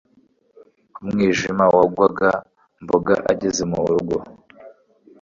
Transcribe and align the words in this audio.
umwijima 1.01 1.65
wagwaga 1.75 2.29
mboga 2.83 3.13
ageze 3.31 3.61
murugo 3.71 4.15